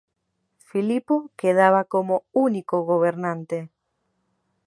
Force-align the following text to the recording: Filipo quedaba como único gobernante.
Filipo 0.57 1.29
quedaba 1.35 1.83
como 1.83 2.23
único 2.33 2.81
gobernante. 2.85 3.69